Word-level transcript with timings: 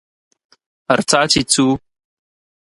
ارڅه 0.93 1.19
چې 1.31 1.41
څو 1.51 1.65